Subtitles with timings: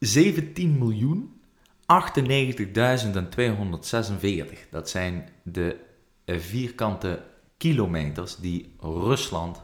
[0.00, 1.40] 17 miljoen
[1.82, 1.86] 98.246.
[4.70, 5.76] Dat zijn de
[6.26, 7.22] vierkante
[7.56, 9.62] kilometers die Rusland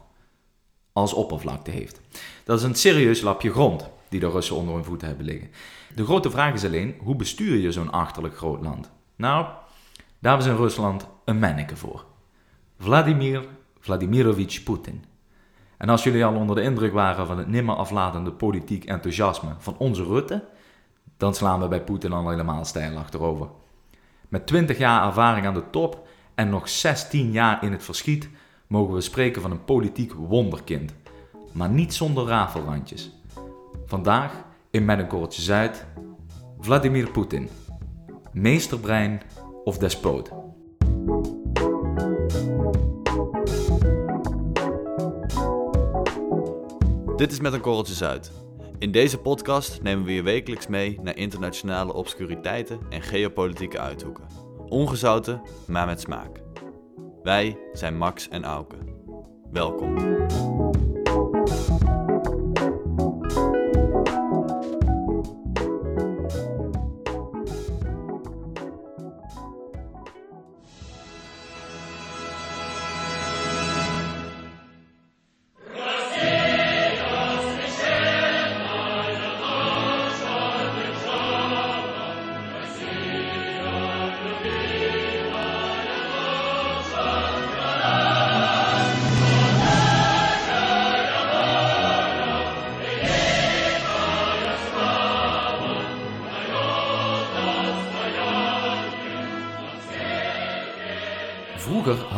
[0.93, 2.01] als oppervlakte heeft.
[2.45, 5.51] Dat is een serieus lapje grond die de Russen onder hun voeten hebben liggen.
[5.95, 8.91] De grote vraag is alleen, hoe bestuur je zo'n achterlijk groot land?
[9.17, 9.47] Nou,
[10.19, 12.05] daar is in Rusland een manneke voor.
[12.79, 13.49] Vladimir
[13.81, 15.05] Vladimirovich Poetin.
[15.77, 19.75] En als jullie al onder de indruk waren van het nimmer aflatende politiek enthousiasme van
[19.79, 20.45] onze Rutte,
[21.17, 23.49] dan slaan we bij Poetin al helemaal stijl achterover.
[24.29, 28.29] Met 20 jaar ervaring aan de top en nog 16 jaar in het verschiet,
[28.67, 30.95] mogen we spreken van een politiek wonderkind.
[31.53, 33.11] Maar niet zonder rafelrandjes.
[33.87, 34.33] Vandaag
[34.71, 35.87] in Met een Korreltje Zuid,
[36.61, 37.49] Vladimir Poetin.
[38.33, 39.23] Meesterbrein
[39.65, 40.46] of despoot.
[47.17, 48.33] Dit is Met een Korreltje Zuid.
[48.79, 54.25] In deze podcast nemen we je wekelijks mee naar internationale obscuriteiten en geopolitieke uithoeken.
[54.69, 56.43] Ongezouten, maar met smaak.
[57.23, 58.77] Wij zijn Max en Auke.
[59.53, 59.95] Welkom.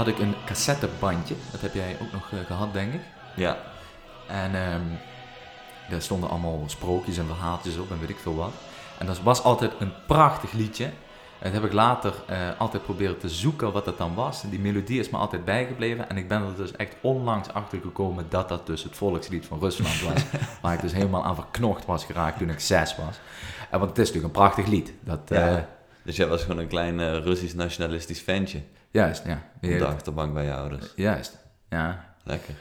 [0.08, 1.34] Had ik een cassettebandje.
[1.50, 3.00] Dat heb jij ook nog eh, gehad, denk ik.
[3.36, 3.56] Ja,
[4.26, 4.82] En ehm
[5.90, 8.52] daar stonden allemaal sprookjes en verhaaltjes op en weet ik veel wat.
[8.98, 10.84] En dat was altijd een prachtig liedje.
[10.84, 14.42] En dat heb ik later eh, altijd proberen te zoeken wat dat dan was.
[14.42, 16.08] Die melodie is me altijd bijgebleven.
[16.08, 19.58] En ik ben er dus echt onlangs achter gekomen dat dat dus het volkslied van
[19.60, 20.22] Rusland was.
[20.62, 23.20] waar ik dus helemaal aan verknocht was geraakt toen ik zes was.
[23.70, 24.92] En want het is natuurlijk een prachtig lied.
[25.00, 25.48] Dat, Ja.
[25.48, 25.62] eh,
[26.04, 28.60] dus jij was gewoon een klein eh, Russisch nationalistisch ventje
[28.90, 29.42] juist, ja.
[29.54, 30.92] op de Ja, achterbank bij je ouders.
[30.96, 31.38] Juist,
[31.70, 32.14] ja.
[32.24, 32.54] Lekker.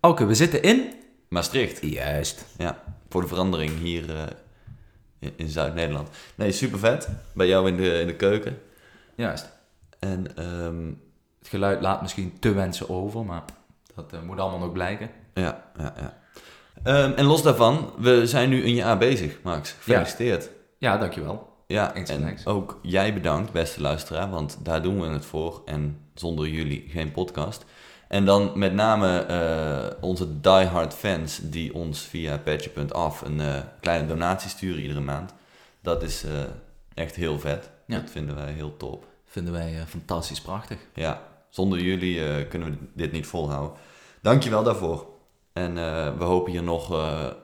[0.00, 0.92] Oké, we zitten in...
[1.28, 1.80] Maastricht.
[1.82, 2.44] Juist.
[2.58, 4.22] Ja, voor de verandering hier eh,
[5.18, 6.08] in- in Zuid-Nederland.
[6.34, 7.08] Nee, super vet.
[7.34, 8.58] Bij jou in de, in de keuken.
[9.14, 9.48] Juist.
[9.98, 10.86] En ehm,
[11.38, 13.42] Het geluid laat misschien te wensen over, maar
[13.94, 15.10] dat eh, moet allemaal nog blijken.
[15.34, 16.18] ja, ja, ja.
[16.82, 19.70] Ehm, en los daarvan, we zijn nu een jaar bezig, Max.
[19.80, 20.48] Gefeliciteerd.
[20.78, 21.47] Ja, dankjewel.
[21.72, 25.62] Ja, en ook jij bedankt, beste luisteraar, want daar doen we het voor.
[25.64, 27.64] En zonder jullie geen podcast.
[28.08, 34.06] En dan met name eh, onze diehard fans die ons via patje.af een eh, kleine
[34.06, 35.34] donatie sturen iedere maand.
[35.80, 36.30] Dat is eh,
[36.94, 37.70] echt heel vet.
[37.86, 38.00] Ja.
[38.00, 39.06] Dat vinden wij heel top.
[39.24, 40.78] Vinden wij fantastisch prachtig.
[40.94, 43.78] Ja, zonder jullie kunnen we dit niet volhouden.
[44.22, 45.06] Dankjewel daarvoor.
[45.52, 45.74] En
[46.18, 46.88] we hopen hier nog,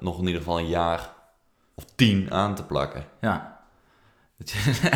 [0.01, 1.13] nog in ieder geval een jaar
[1.75, 3.05] of tien aan te plakken.
[3.21, 3.54] Ja.
[4.37, 4.55] Dat,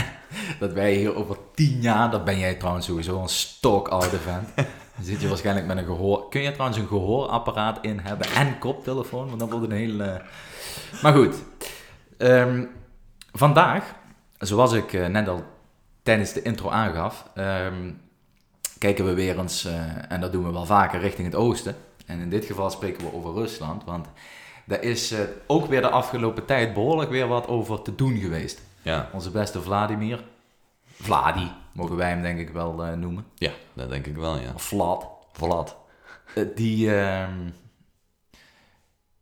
[0.60, 4.48] dat wij hier over tien jaar, dat ben jij trouwens sowieso een stokoude vent.
[4.54, 6.28] Dan zit je waarschijnlijk met een gehoor...
[6.28, 9.26] Kun je trouwens een gehoorapparaat in hebben en koptelefoon?
[9.26, 10.22] Want dan wordt een hele...
[11.02, 11.34] Maar goed.
[12.16, 12.64] Ehm,
[13.32, 13.94] vandaag,
[14.38, 15.42] zoals ik eh, net al
[16.02, 17.30] tijdens de intro aangaf...
[17.34, 17.90] ehm,
[18.78, 21.76] kijken we weer eens, eh, en dat doen we wel vaker, richting het oosten.
[22.06, 24.06] En in dit geval spreken we over Rusland, want
[24.64, 28.60] daar is eh, ook weer de afgelopen tijd behoorlijk weer wat over te doen geweest.
[28.82, 30.24] Ja, Onze beste Vladimir,
[30.84, 34.52] Vladi, mogen wij hem denk ik wel eh, noemen, ja dat denk ik wel, ja.
[34.54, 35.76] of Vlad, Vlad.
[36.34, 37.50] Eh, die, ehm,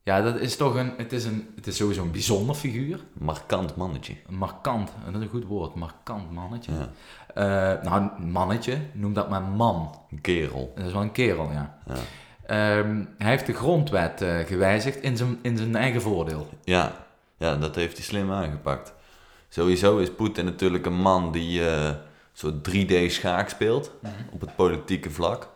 [0.02, 3.00] ja, dat is toch een, het is, een, het is sowieso een bijzonder figuur.
[3.12, 4.14] Markant mannetje.
[4.28, 6.72] Markant, dat is een goed woord, markant mannetje.
[6.72, 6.90] Ja.
[7.34, 10.00] Eh, nou, mannetje, noem dat maar man.
[10.10, 10.72] Een kerel.
[10.76, 11.78] Dat is wel een kerel, ja.
[11.86, 11.94] Ja.
[12.46, 16.48] Ehm, hij heeft de grondwet gewijzigd in zijn, in zijn eigen voordeel.
[16.64, 16.92] Ja.
[17.36, 18.94] ja, dat heeft hij slim aangepakt.
[19.48, 21.90] Sowieso is Poetin natuurlijk een man die eh
[22.32, 23.90] soort 3D schaak speelt
[24.32, 25.48] op het politieke vlak.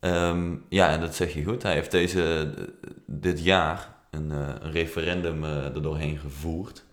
[0.00, 1.62] Ehm, ja, en dat zeg je goed.
[1.62, 2.54] Hij heeft deze,
[3.06, 6.84] dit jaar een, eh, een referendum er doorheen gevoerd.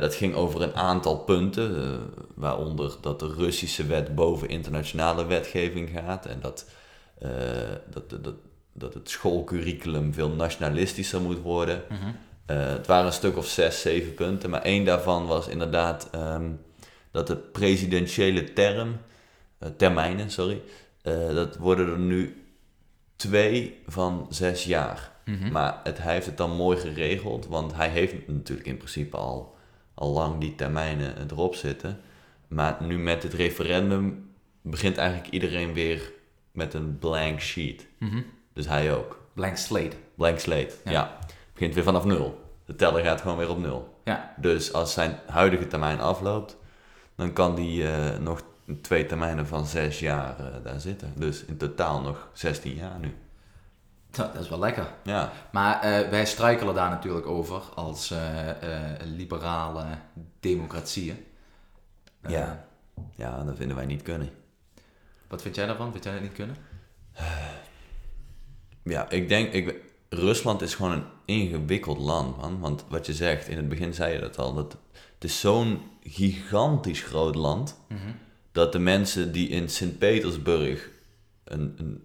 [0.00, 2.00] Dat ging over een aantal punten,
[2.34, 6.66] waaronder dat de Russische wet boven internationale wetgeving gaat en dat,
[7.90, 8.34] dat, dat,
[8.72, 11.88] dat, het schoolcurriculum veel nationalistischer moet worden.
[11.88, 11.96] Eh,
[12.54, 16.50] het waren een stuk of zes, zeven punten, maar één daarvan was inderdaad ehm,
[17.10, 18.96] dat de presidentiële term,
[19.58, 20.62] eh, termijnen, sorry,
[21.02, 22.44] eh, dat worden er nu
[23.16, 25.10] twee van zes jaar.
[25.24, 25.52] Mhm.
[25.52, 29.56] Maar het, hij heeft het dan mooi geregeld, want hij heeft natuurlijk in principe al,
[29.94, 32.00] al lang die termijnen erop zitten.
[32.48, 34.30] Maar nu met het referendum
[34.62, 36.12] begint eigenlijk iedereen weer
[36.52, 37.86] met een blank sheet.
[37.98, 38.22] Mhm.
[38.52, 39.20] Dus hij ook.
[39.34, 39.96] Blank slate.
[40.14, 40.90] Blank slate, Ja.
[40.90, 41.18] ja.
[41.52, 42.41] Begint weer vanaf nul.
[42.72, 44.00] De teller gaat gewoon weer op nul.
[44.04, 46.56] Ja, Dus als zijn huidige termijn afloopt,
[47.14, 48.42] dan kan hij eh, nog
[48.80, 51.12] twee termijnen van zes jaar eh, daar zitten.
[51.16, 53.14] Dus in totaal nog 16 jaar nu.
[54.10, 54.86] dat is wel lekker.
[55.02, 58.14] Ja, Maar eh, wij struikelen daar natuurlijk over als
[59.04, 59.84] liberale
[60.40, 61.26] democratieën.
[62.26, 62.66] Ja.
[63.14, 64.30] ja dat vinden wij niet kunnen.
[65.28, 65.92] Wat vind jij daarvan?
[65.92, 66.56] Vind jij dat niet kunnen?
[68.82, 72.60] Ja, ik denk, ik, Rusland is gewoon een ingewikkeld land, man.
[72.60, 74.76] Want wat je zegt, in het begin zei je dat al, dat
[75.14, 77.80] het is zo'n gigantisch groot land,
[78.52, 80.90] dat de mensen die in Sint-Petersburg
[81.44, 82.02] een, een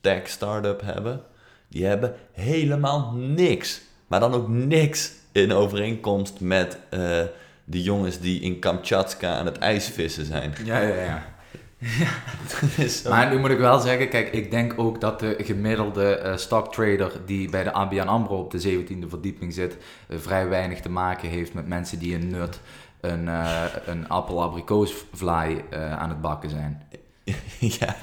[0.00, 1.22] tech start-up hebben,
[1.68, 3.80] die hebben helemaal niks.
[4.06, 7.22] Maar dan ook niks in overeenkomst met eh
[7.70, 10.54] de jongens die in Kamchatka aan het ijsvissen zijn.
[10.64, 11.34] Ja, ja, ja.
[12.88, 16.36] Zo- Maar nu moet ik wel zeggen, kijk, ik denk ook dat de gemiddelde eh
[16.36, 19.76] stocktrader die bij de ABN AMRO op de 17e verdieping zit,
[20.08, 22.60] eh, vrij weinig te maken heeft met mensen die een nut
[23.00, 26.82] een, eh een appel-abrikoosvlaai aan het bakken zijn.
[27.78, 27.96] ja,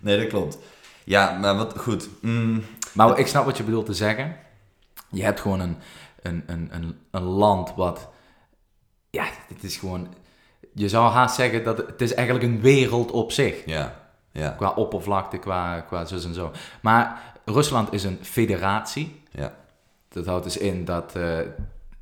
[0.00, 0.58] nee, dat klopt.
[1.04, 2.08] Ja, maar wat goed.
[2.20, 2.62] Mm,
[2.92, 4.36] Maar ik snap wat je bedoelt te zeggen.
[5.10, 5.76] Je hebt gewoon een,
[6.22, 8.08] een, een, een, een land wat,
[9.10, 10.14] ja, het is gewoon,
[10.74, 13.62] je zou haast zeggen dat het, is eigenlijk een wereld op zich.
[13.66, 16.50] ja, ja, Qua oppervlakte, qua, qua zus en zo.
[16.80, 19.22] Maar Rusland is een federatie.
[19.30, 19.54] ja,
[20.08, 21.38] Dat houdt dus in dat eh,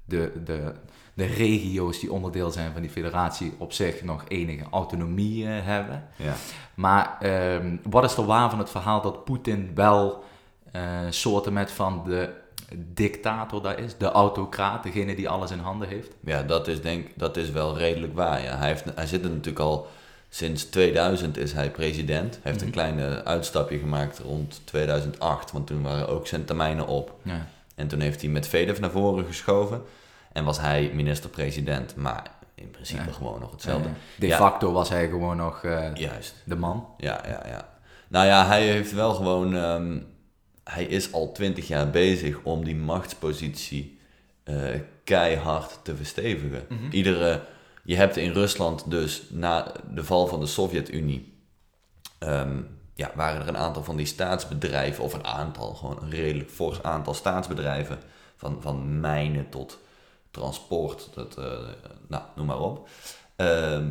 [0.05, 0.73] de, de,
[1.15, 6.09] de regio's die onderdeel zijn van die federatie op zich nog enige autonomie eh, hebben.
[6.17, 6.35] ja.
[6.75, 10.25] Maar ehm, wat is er waar van het verhaal dat Poetin wel
[10.73, 12.40] eh soorten met van de
[12.77, 13.97] dictator daar is?
[13.99, 16.11] De autocraat, degene die alles in handen heeft?
[16.21, 18.43] Ja, dat is denk dat is wel redelijk waar.
[18.43, 18.57] Ja.
[18.57, 19.89] Hij, heeft, hij zit er natuurlijk al
[20.29, 22.39] sinds 2000 is hij president.
[22.43, 27.15] Hij heeft een kleine uitstapje gemaakt rond 2008, want toen waren ook zijn termijnen op.
[27.23, 27.47] Ja.
[27.75, 29.83] En toen heeft hij met Vedev naar voren geschoven
[30.33, 32.23] en was hij minister-president, maar
[32.55, 33.13] in principe Ja.
[33.13, 33.89] gewoon nog hetzelfde.
[34.19, 36.35] De facto was hij gewoon nog eh, Juist.
[36.45, 36.87] de man.
[36.97, 37.69] Ja, ja, ja.
[38.09, 39.57] Nou ja, hij heeft wel gewoon.
[39.57, 39.99] ehm,
[40.71, 43.99] hij is al twintig jaar bezig om die machtspositie
[44.43, 46.67] eh, keihard te verstevigen.
[46.91, 47.43] Iedere.
[47.85, 51.39] Je hebt in Rusland dus na de val van de Sovjet-Unie.
[52.19, 52.61] ehm,
[52.95, 56.83] ja, waren er een aantal van die staatsbedrijven, of een aantal, gewoon een redelijk fors
[56.83, 57.99] aantal staatsbedrijven,
[58.37, 59.79] van, van mijnen tot
[60.31, 61.59] transport, dat, eh,
[62.09, 62.89] nou, noem maar op.
[63.37, 63.91] Ehm,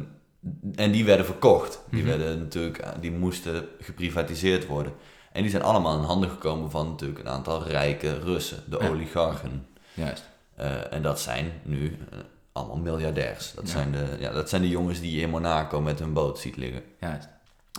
[0.75, 1.81] en die werden verkocht.
[1.91, 4.93] Die, werden natuurlijk, die moesten geprivatiseerd worden.
[5.31, 8.87] En die zijn allemaal in handen gekomen van natuurlijk een aantal rijke Russen, de Ja.
[8.89, 9.67] oligarchen.
[9.93, 10.23] Juist.
[10.55, 12.19] Eh, en dat zijn nu eh,
[12.51, 13.53] allemaal miljardairs.
[13.53, 13.71] Dat, Ja.
[13.71, 16.55] zijn de, ja, dat zijn de jongens die je in Monaco met hun boot ziet
[16.57, 16.83] liggen.
[16.99, 17.27] Juist.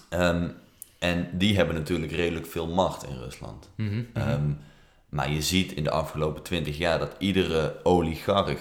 [0.08, 0.49] Ehm,
[0.99, 3.69] en die hebben natuurlijk redelijk veel macht in Rusland.
[3.76, 4.03] Mhm.
[4.12, 4.50] Ehm,
[5.08, 8.61] maar je ziet in de afgelopen twintig jaar dat iedere oligarch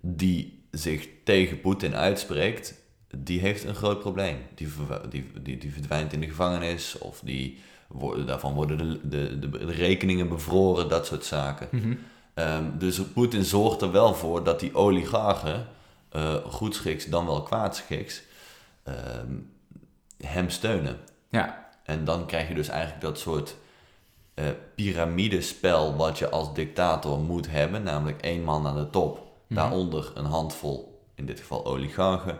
[0.00, 2.74] die zich tegen Poetin uitspreekt,
[3.16, 4.36] die heeft een groot probleem.
[4.54, 4.68] Die,
[5.08, 7.58] die, die, die verdwijnt in de gevangenis of die
[8.26, 11.68] daarvan worden de, de, de, de rekeningen bevroren, dat soort zaken.
[11.70, 11.94] Mhm.
[12.34, 15.66] Ehm, dus Poetin zorgt er wel voor dat die oligarchen,
[16.08, 18.22] eh goedschiks dan wel kwaadschiks,
[18.82, 19.32] ehm,
[20.16, 20.98] hem steunen.
[21.28, 21.68] Ja.
[21.82, 23.56] En dan krijg je dus eigenlijk dat soort
[24.34, 27.82] eh piramidespel wat je als dictator moet hebben.
[27.82, 32.38] Namelijk één man aan de top, daaronder een handvol, in dit geval oligarchen.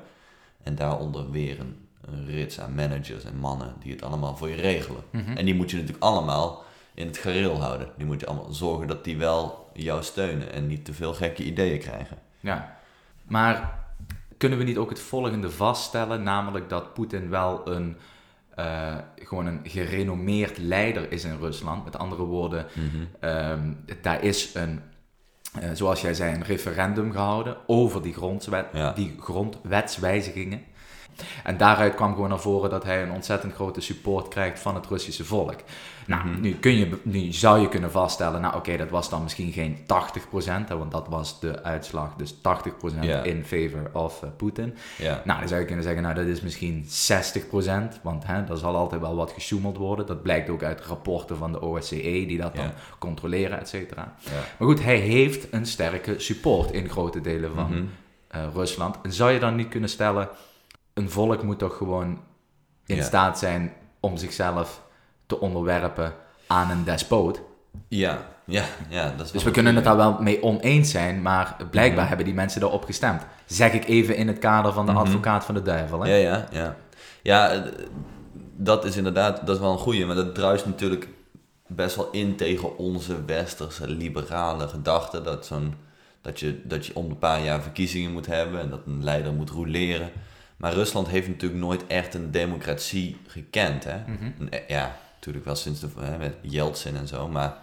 [0.63, 4.55] En daaronder weer een, een rits aan managers en mannen die het allemaal voor je
[4.55, 5.03] regelen.
[5.37, 7.89] En die moet je natuurlijk allemaal in het gareel houden.
[7.97, 11.43] Die moet je allemaal zorgen dat die wel jou steunen en niet te veel gekke
[11.45, 12.19] ideeën krijgen.
[12.41, 12.77] Ja,
[13.25, 13.85] maar
[14.39, 17.97] kunnen we niet ook het volgende vaststellen, namelijk dat Poetin wel een,
[18.55, 21.85] eh, gewoon een gerenommeerd leider is in Rusland.
[21.85, 22.67] Met andere woorden,
[23.21, 24.81] ehm, daar is een,
[25.61, 28.93] eh, zoals jij zei, een referendum gehouden over die, grondwet, Ja.
[28.93, 30.63] die grondwetswijzigingen.
[31.45, 34.87] En daaruit kwam gewoon naar voren dat hij een ontzettend grote support krijgt van het
[34.87, 35.55] Russische volk.
[36.07, 39.53] Nou, nu, kun je, nu zou je kunnen vaststellen, nou oké, dat was dan misschien
[39.53, 39.85] geen 80%,
[40.69, 42.41] hè, want dat was de uitslag, dus 80%
[43.01, 43.23] Ja.
[43.23, 44.75] in favor of eh, Poetin.
[45.25, 48.77] Nou, dan zou je kunnen zeggen, nou dat is misschien 60%, want hè, er zal
[48.77, 50.07] altijd wel wat gesjoemeld worden.
[50.07, 54.15] Dat blijkt ook uit rapporten van de OSCE, die dat dan controleren, et cetera.
[54.59, 57.83] Maar goed, hij heeft een sterke support in grote delen van Mhm.
[58.29, 58.97] eh, Rusland.
[59.03, 60.29] En zou je dan niet kunnen stellen,
[60.95, 62.21] een volk moet toch gewoon
[62.87, 63.03] in Ja.
[63.03, 64.83] staat zijn om zichzelf
[65.27, 66.13] te onderwerpen
[66.47, 67.41] aan een despoot?
[67.89, 71.57] Ja, Ja, ja, dat is Dus we kunnen het daar wel mee oneens zijn, maar
[71.71, 72.07] blijkbaar Mhm.
[72.09, 73.23] hebben die mensen daarop gestemd.
[73.47, 75.01] Zeg ik even in het kader van de Mhm.
[75.01, 76.01] advocaat van de duivel.
[76.01, 76.09] Hè?
[76.15, 76.77] Ja, ja, ja.
[77.23, 77.61] Ja, eh,
[78.57, 81.09] dat is inderdaad, dat is wel een goeie, maar dat druist natuurlijk
[81.67, 85.25] best wel in tegen onze westerse liberale gedachten.
[85.25, 85.75] Dat, zo'n,
[86.21, 89.33] dat, je, dat je om een paar jaar verkiezingen moet hebben en dat een leider
[89.33, 90.11] moet roleren.
[90.57, 93.85] Maar Rusland heeft natuurlijk nooit echt een democratie gekend.
[93.85, 93.99] Hè?
[94.07, 94.47] Mhm.
[94.51, 97.57] Eh, Ja, natuurlijk wel sinds de, hè, met Yeltsin en zo, maar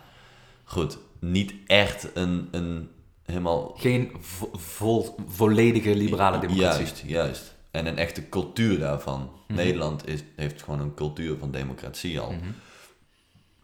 [0.63, 2.89] goed, niet echt een, een
[3.25, 6.79] helemaal Geen vo- vol- volledige liberale democratie.
[6.85, 7.55] Juist, juist.
[7.71, 9.31] En een echte cultuur daarvan.
[9.47, 9.57] Mhm.
[9.59, 12.31] Nederland is, heeft gewoon een cultuur van democratie al.
[12.31, 12.51] Mhm.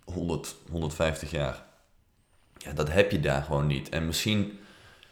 [0.05, 1.63] 100, 150 jaar.
[2.57, 3.89] Ja, dat heb je daar gewoon niet.
[3.89, 4.59] En misschien,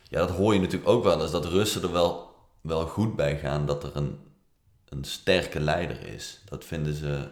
[0.04, 2.25] ja, dat hoor je natuurlijk ook wel eens, dat Russen er wel,
[2.66, 4.20] wel goed bij gaan dat er een,
[4.90, 6.42] een sterke leider is.
[6.46, 7.28] Dat vinden, ze,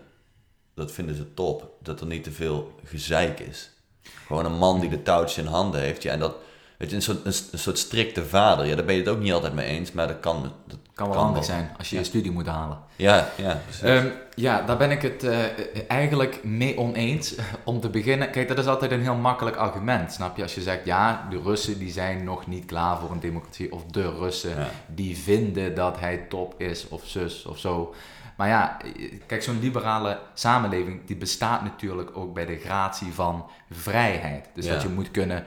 [0.73, 1.77] dat vinden ze top.
[1.81, 3.71] Dat er niet te veel gezeik is.
[4.01, 6.03] Gewoon een man die de touwtjes in handen heeft.
[6.03, 6.35] Ja, en dat,
[6.77, 8.65] weet je, een soort, een, een soort strikte vader.
[8.65, 10.51] Ja, daar ben je het ook niet altijd mee eens, maar dat kan.
[10.67, 11.55] Dat Kan wel Kan handig wel.
[11.55, 12.01] zijn als je Ja.
[12.01, 12.77] je studie moet halen.
[12.95, 13.81] Ja, ja, precies.
[13.81, 15.39] Ehm, ja, daar ben ik het eh,
[15.87, 17.35] eigenlijk mee oneens.
[17.63, 20.41] Om te beginnen, kijk, dat is altijd een heel makkelijk argument, snap je?
[20.43, 23.83] Als je zegt, ja, de Russen die zijn nog niet klaar voor een democratie, of
[23.85, 24.67] de Russen Ja.
[24.87, 27.93] die vinden dat hij top is, of zus, of zo.
[28.37, 28.77] Maar ja,
[29.25, 34.45] kijk, zo'n liberale samenleving, die bestaat natuurlijk ook bij de gratie van vrijheid.
[34.55, 34.73] Dus Ja.
[34.73, 35.43] dat je moet kunnen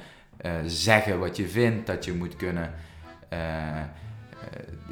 [0.47, 2.75] eh, zeggen wat je vindt, dat je moet kunnen...
[3.29, 3.87] eh, eh,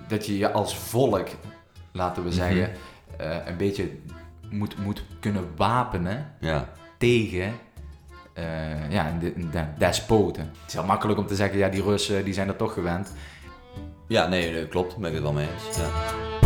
[0.08, 1.28] dat je je als volk,
[1.92, 2.70] laten we zeggen,
[3.16, 3.90] eh, een beetje
[4.50, 6.68] moet, moet kunnen wapenen ja.
[6.99, 7.52] tegen
[8.88, 10.42] ja, de, de despoten.
[10.42, 13.12] Het is heel makkelijk om te zeggen, ja, die Russen die zijn er toch gewend.
[14.08, 14.90] ja, nee, nee, klopt.
[14.90, 15.76] Daar ben ik het wel mee eens.
[15.76, 16.43] Ja.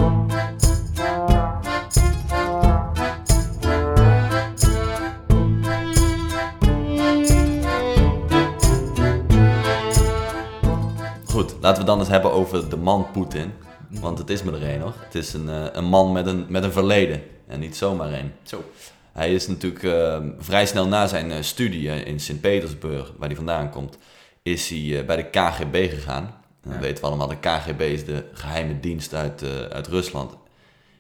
[11.60, 13.52] Laten we dan eens hebben over de man Poetin.
[13.88, 14.94] Want het is me er een hoor.
[14.98, 17.22] Het is een, eh, een man met een, met een verleden.
[17.46, 18.32] En niet zomaar een.
[18.42, 18.64] Zo.
[19.12, 23.36] Hij is natuurlijk eh, vrij snel na zijn eh, studie eh, in Sint-Petersburg, waar hij
[23.36, 23.98] vandaan komt,
[24.42, 26.24] is hij bij de KGB gegaan.
[26.24, 26.78] En dan Ja.
[26.78, 30.36] weten we allemaal, de KGB is de geheime dienst uit, uit Rusland.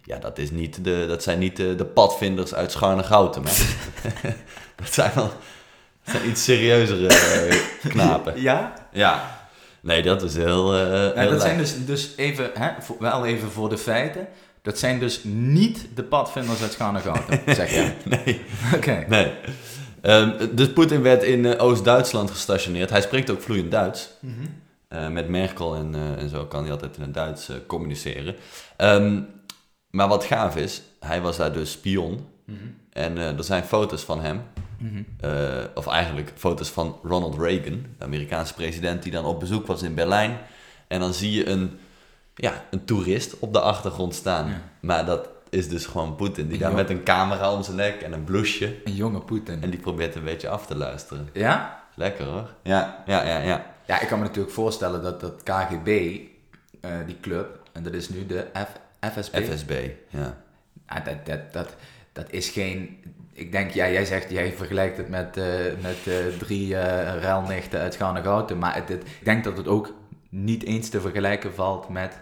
[0.04, 3.42] Ja, dat, is niet de, dat zijn niet de, de padvinders uit Scharne-Goutem.
[3.46, 3.50] hè.
[4.82, 5.30] dat zijn wel
[6.04, 7.08] dat zijn iets serieuzere
[7.88, 8.40] knapen.
[8.40, 8.72] Ja?
[8.92, 9.37] Ja.
[9.88, 10.74] Nee, dat is heel...
[10.74, 14.28] eh, heel dat zijn dus, dus even, hè, voor- wel even voor de feiten.
[14.62, 17.92] Dat zijn dus niet de padvinders uit Scharnegouten, zeg je.
[18.04, 18.40] Nee.
[18.74, 19.04] Oké.
[19.08, 19.32] Nee.
[20.52, 22.90] Dus Poetin werd in eh, Oost-Duitsland gestationeerd.
[22.90, 24.10] Hij spreekt ook vloeiend Duits.
[24.20, 24.32] Mhm.
[24.88, 28.34] Eh, met Merkel en, en zo kan hij altijd in het Duits communiceren.
[28.76, 29.20] Ehm,
[29.90, 32.26] maar wat gaaf is, hij was daar dus spion.
[32.44, 32.56] Mhm.
[32.92, 34.42] En er zijn foto's van hem.
[35.20, 39.82] Eh, of eigenlijk foto's van Ronald Reagan, de Amerikaanse president, die dan op bezoek was
[39.82, 40.38] in Berlijn.
[40.88, 41.78] En dan zie je een,
[42.34, 44.48] ja, een toerist op de achtergrond staan.
[44.48, 44.60] Ja.
[44.80, 46.76] Maar dat is dus gewoon Poetin, die daar Ja.
[46.76, 48.76] met een camera om zijn nek en een blouseje.
[48.84, 49.62] Een jonge Poetin.
[49.62, 51.28] En die probeert een beetje af te luisteren.
[51.32, 51.82] Ja?
[51.94, 52.54] Lekker hoor.
[52.62, 53.66] Ja, ja, ja, ja.
[53.86, 56.18] Ja, ik kan me natuurlijk voorstellen dat dat KGB,
[56.80, 58.72] eh, die club, en dat is nu de F,
[59.12, 59.34] FSB.
[59.36, 59.72] FSB,
[60.08, 60.36] ja.
[60.86, 61.74] Ah, dat, dat, dat,
[62.12, 62.98] dat is geen.
[63.38, 65.44] Ik denk, ja, jij zegt, jij vergelijkt het met, eh,
[65.82, 68.58] met eh, drie eh ruilnichten uit Scharnegouten.
[68.58, 69.92] Maar het, het- ik denk dat het ook
[70.28, 72.20] niet eens te vergelijken valt met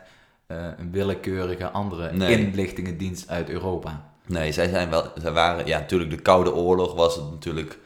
[0.77, 2.39] een willekeurige andere Nee.
[2.39, 4.11] inlichtingendienst uit Europa.
[4.27, 7.79] Nee, zij zijn wel, zij waren, ja, natuurlijk de Koude Oorlog was het natuurlijk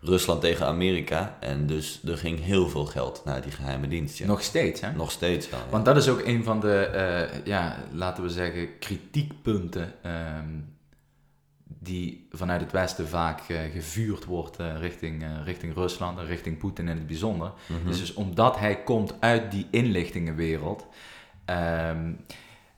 [0.00, 1.36] Rusland tegen Amerika.
[1.40, 4.18] En dus er ging heel veel geld naar die geheime dienst.
[4.18, 4.26] Ja.
[4.26, 4.92] Nog steeds, hè?
[4.92, 5.58] Nog steeds wel.
[5.60, 5.66] ja.
[5.70, 10.48] Want dat is ook een van de, ja, laten we zeggen, kritiekpunten ehm,
[11.88, 16.58] die vanuit het Westen vaak eh, gevuurd wordt eh, richting, eh, richting Rusland en richting
[16.58, 17.52] Poetin in het bijzonder.
[17.66, 17.86] Mhm.
[17.86, 20.86] Dus, dus omdat hij komt uit die inlichtingenwereld
[21.44, 22.12] ehm,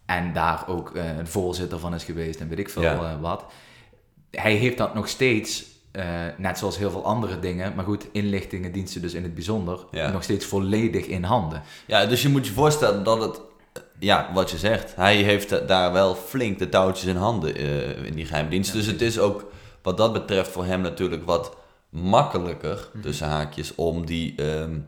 [0.06, 3.18] en daar ook een voorzitter van is geweest en weet ik veel Ja.
[3.20, 3.44] wat,
[4.30, 5.64] hij heeft dat nog steeds,
[6.36, 10.10] net zoals heel veel andere dingen, maar goed, inlichtingendiensten dus in het bijzonder, Ja.
[10.10, 11.62] nog steeds volledig in handen.
[11.86, 13.40] Ja, dus je moet je voorstellen dat het,
[14.00, 18.14] ja, wat je zegt, hij heeft daar wel flink de touwtjes in handen eh, in
[18.14, 18.70] die geheime dienst.
[18.72, 19.50] Ja, dus het is ook
[19.82, 21.56] wat dat betreft voor hem natuurlijk wat
[21.88, 23.02] makkelijker, Mhm.
[23.02, 24.78] tussen haakjes, om die, ehm,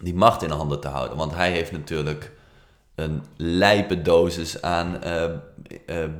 [0.00, 1.16] die macht in handen te houden.
[1.16, 2.30] Want hij heeft natuurlijk
[2.94, 5.24] een lijpe dosis aan eh,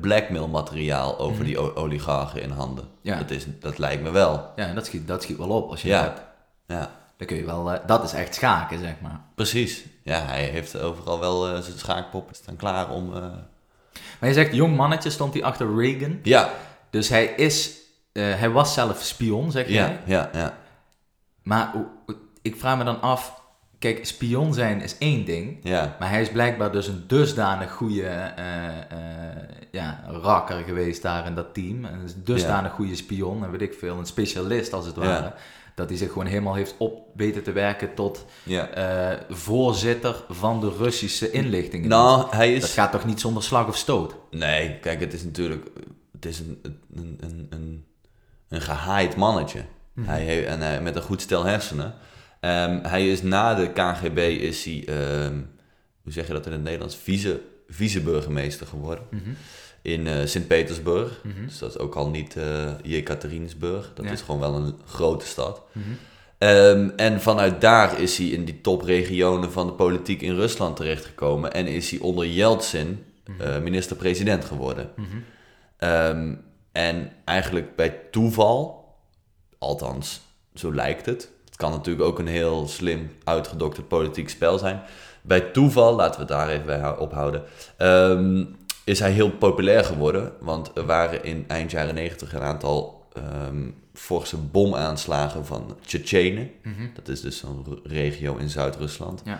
[0.01, 1.45] blackmail materiaal over Mhm.
[1.45, 2.85] die oligarchen in handen.
[3.01, 3.17] Ja.
[3.17, 4.51] Dat, is, dat lijkt me wel.
[4.55, 6.01] Ja, en dat schiet, dat schiet wel op als je Ja.
[6.01, 6.21] hebt.
[6.67, 9.21] Ja, Dan kun je wel, dat is echt schaken, zeg maar.
[9.35, 9.85] precies.
[10.03, 13.13] Ja, hij heeft overal wel eh, zijn schaakpoppen staan klaar om...
[13.13, 13.21] eh,
[14.19, 16.19] Maar je zegt, jong mannetje stond hij achter Reagan.
[16.23, 16.49] Ja,
[16.89, 17.77] Dus hij is,
[18.11, 19.99] eh, hij was zelf spion, zeg ja, jij.
[20.05, 20.57] ja, ja.
[21.43, 21.73] Maar
[22.41, 23.41] ik vraag me dan af,
[23.79, 28.31] kijk, spion zijn is één ding, Ja, maar hij is blijkbaar dus een dusdanig goede
[29.71, 31.85] ja, rakker geweest daar in dat team.
[31.85, 35.01] Een dusdanig goede spion en weet ik veel, een specialist als het Ja.
[35.01, 35.33] ware.
[35.75, 40.69] Dat hij zich gewoon helemaal heeft op weten te werken tot eh, voorzitter van de
[40.77, 41.89] Russische inlichtingen.
[41.89, 44.15] Nou, hij dat gaat toch niet zonder slag of stoot?
[44.31, 45.67] Nee, kijk, het is natuurlijk...
[46.11, 46.59] Het is een,
[46.93, 47.85] een, een, een,
[48.47, 49.65] een gehaaid mannetje.
[50.01, 51.95] hij heeft, en hij, met een goed stel hersenen.
[52.39, 54.83] Ehm, hij is na de KGB is hij...
[54.85, 55.41] ehm,
[56.03, 56.95] hoe zeg je dat in het Nederlands?
[56.95, 59.03] Vice, vice-burgemeester geworden.
[59.09, 59.29] Mhm.
[59.83, 61.19] In eh, Sint-Petersburg.
[61.23, 61.45] Mhm.
[61.45, 63.91] Dus dat is ook al niet eh Jekaterinburg.
[63.93, 64.11] Dat Ja.
[64.11, 65.61] is gewoon wel een grote stad.
[65.71, 65.85] Mhm.
[66.37, 71.53] Ehm, en vanuit daar is hij in die topregionen van de politiek in Rusland terechtgekomen.
[71.53, 73.05] En is hij onder Yeltsin
[73.37, 74.89] eh, minister-president geworden.
[74.95, 75.07] Mhm.
[75.77, 76.33] Ehm,
[76.71, 78.85] en eigenlijk bij toeval,
[79.57, 80.21] althans,
[80.53, 81.31] zo lijkt het.
[81.45, 84.81] Het kan natuurlijk ook een heel slim uitgedokterd politiek spel zijn.
[85.21, 87.43] Bij toeval, laten we het daar even bij hou- ophouden,
[87.77, 88.43] ehm,
[88.83, 90.31] is hij heel populair geworden.
[90.39, 96.51] Want er waren in eind jaren negentig een aantal ehm, forse bomaanslagen van Tsjetsjenen.
[96.63, 96.87] Mhm.
[96.93, 99.21] Dat is dus zo'n r- regio in Zuid-Rusland.
[99.25, 99.39] Ja.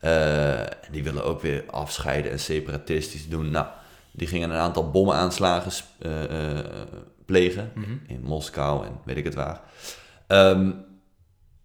[0.00, 3.50] Eh, die willen ook weer afscheiden en separatistisch doen.
[3.50, 3.66] Nou,
[4.12, 6.64] die gingen een aantal bommenaanslagen eh, eh,
[7.26, 7.90] plegen Mhm.
[8.06, 9.60] in Moskou en weet ik het waar.
[10.26, 10.70] Ehm,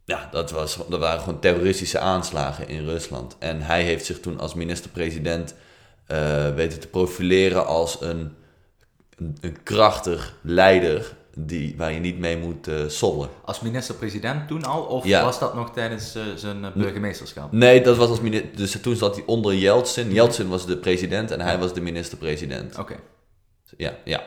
[0.06, 3.36] ja, dat, was, dat waren gewoon terroristische aanslagen in Rusland.
[3.40, 5.56] En hij heeft zich toen als minister-president
[6.06, 8.34] eh, weten te profileren als een,
[9.18, 13.30] een, een krachtig leider die, waar je niet mee moet eh sollen.
[13.46, 14.82] Als minister-president toen al?
[14.84, 15.24] Of Ja.
[15.24, 17.52] was dat nog tijdens eh, zijn burgemeesterschap?
[17.52, 18.50] Nee, dat was als minister.
[18.56, 20.12] Dus toen zat hij onder Yeltsin.
[20.12, 22.78] Yeltsin was de president en hij was de minister-president.
[22.80, 22.96] Oké.
[23.78, 24.24] Ja, ja.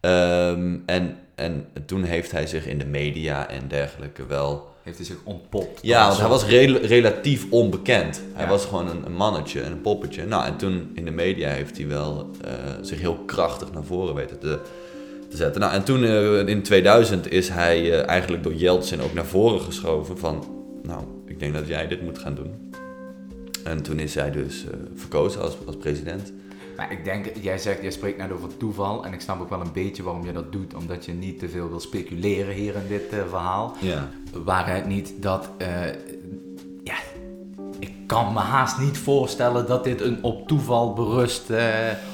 [0.00, 4.71] Ehm, en, en toen heeft hij zich in de media en dergelijke wel.
[4.82, 5.78] Heeft hij zich ontpopt?
[5.82, 8.22] Ja, want hij was rel- relatief onbekend.
[8.32, 8.50] Hij Ja.
[8.50, 10.26] was gewoon een, een mannetje en een poppetje.
[10.26, 14.14] Nou, en toen in de media heeft hij wel eh, zich heel krachtig naar voren
[14.14, 14.58] weten te,
[15.30, 15.60] te zetten.
[15.60, 19.60] Nou, en toen eh, in 2000 is hij eh, eigenlijk door Yeltsin ook naar voren
[19.60, 20.44] geschoven van...
[20.82, 22.70] Nou, ik denk dat jij dit moet gaan doen.
[23.64, 26.32] En toen is hij dus verkozen als, als president.
[26.82, 29.04] Maar ik denk, jij zegt, jij spreekt net over toeval.
[29.04, 30.74] En ik snap ook wel een beetje waarom je dat doet.
[30.74, 33.76] Omdat je niet te veel wil speculeren hier in dit eh, verhaal.
[33.80, 34.08] Ja.
[34.44, 35.50] Waar het niet dat...
[35.58, 35.68] eh,
[36.84, 36.94] ja,
[37.78, 41.66] ik kan me haast niet voorstellen dat dit een op toeval berust eh,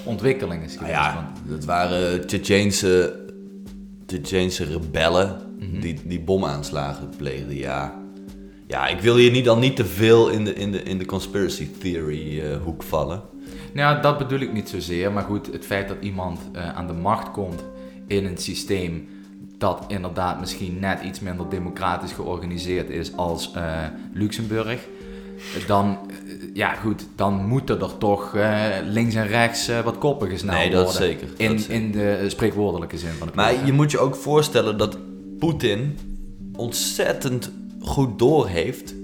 [0.05, 1.05] ontwikkeling is Nou geweest.
[1.05, 3.21] ja, Want- dat waren Tsjetsjeense,
[4.07, 5.81] Tsjetsjeense rebellen Mhm.
[5.81, 7.57] die, die bomaanslagen pleegden.
[7.57, 7.95] Ja.
[8.69, 11.05] Ja, ik wil hier niet dan niet te veel in de, in de, in de
[11.07, 13.23] conspiracy theory eh, hoek vallen.
[13.73, 15.13] Nou, ja, dat bedoel ik niet zozeer.
[15.13, 17.65] Maar goed, het feit dat iemand eh, aan de macht komt
[18.07, 19.09] in een systeem
[19.59, 24.87] dat inderdaad misschien net iets minder democratisch georganiseerd is als eh, Luxemburg.
[25.67, 25.99] Dan,
[26.55, 28.37] ja goed, dan moeten er toch
[28.85, 30.85] links en rechts wat koppen gesneld Nee, worden.
[30.85, 31.27] dat is zeker.
[31.27, 31.75] Dat In, zeker.
[31.75, 33.57] in de spreekwoordelijke zin van het woord.
[33.57, 34.99] Maar je moet je ook voorstellen dat
[35.39, 35.99] Poetin
[36.57, 37.51] ontzettend
[37.88, 38.94] goed doorheeft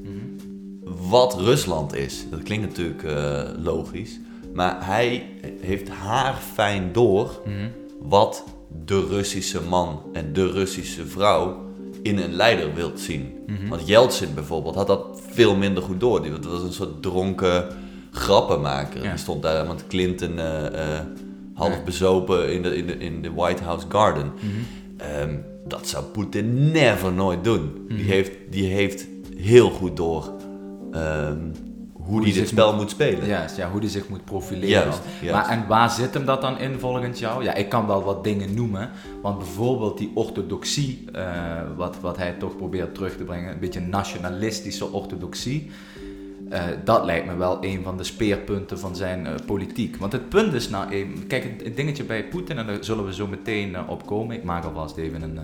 [1.09, 2.27] wat Rusland is.
[2.31, 4.19] Dat klinkt natuurlijk eh, logisch.
[4.55, 5.27] Maar hij
[5.61, 7.69] heeft haar fijn door Mhm.
[8.01, 8.45] wat
[8.85, 11.63] de Russische man en de Russische vrouw
[12.03, 13.33] in een leider wilt zien.
[13.47, 13.69] Mhm.
[13.69, 16.23] Want Yeltsin bijvoorbeeld had dat veel minder goed door.
[16.23, 17.67] Die was een soort dronken
[18.11, 19.03] grappenmaker.
[19.03, 19.09] Ja.
[19.11, 20.67] Die stond daar met Clinton eh,
[20.97, 21.01] eh,
[21.55, 21.83] half Ja.
[21.85, 24.33] bezopen in de, in, de, in de White House Garden.
[24.35, 25.37] Mhm.
[25.67, 27.85] Dat zou Poetin never nooit doen.
[27.89, 27.97] Mhm.
[27.97, 30.33] Die, heeft, die heeft heel goed door
[30.93, 31.39] ehm,
[32.05, 33.27] hoe die hij dit spel moet spelen.
[33.27, 34.69] Juist, ja, hoe die zich moet profileren.
[34.69, 35.33] Juist, juist.
[35.35, 37.45] Maar, en waar zit hem dat dan in volgens jou?
[37.45, 38.91] Ja, ik kan wel wat dingen noemen.
[39.23, 41.27] Want bijvoorbeeld die orthodoxie, eh,
[41.77, 45.71] wat, wat hij toch probeert terug te brengen, een beetje nationalistische orthodoxie.
[46.51, 49.97] Eh, dat lijkt me wel een van de speerpunten van zijn eh, politiek.
[49.97, 53.05] Want het punt is nou even, kijk, het, het dingetje bij Poetin, en daar zullen
[53.05, 54.37] we zo meteen eh, op komen.
[54.37, 55.37] Ik maak alvast even een,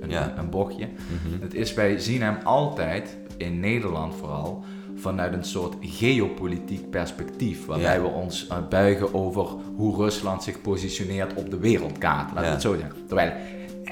[0.00, 0.34] een, Ja.
[0.38, 0.86] een bochtje.
[0.86, 1.42] Mhm.
[1.42, 4.64] Het is, wij zien hem altijd, in Nederland vooral,
[4.96, 7.66] vanuit een soort geopolitiek perspectief.
[7.66, 8.00] Waarbij Ja.
[8.02, 12.26] we ons buigen over hoe Rusland zich positioneert op de wereldkaart.
[12.26, 12.52] Laten we Ja.
[12.52, 13.06] het zo zeggen.
[13.06, 13.32] Terwijl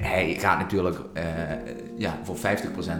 [0.04, 1.24] hij gaat natuurlijk eh,
[1.96, 2.40] ja, voor 50%